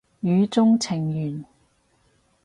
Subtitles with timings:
[0.23, 1.45] 語中程緣